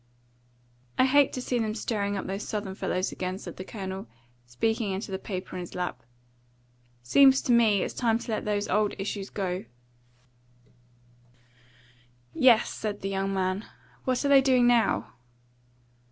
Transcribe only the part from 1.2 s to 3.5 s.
to see them stirring up those Southern fellows again,"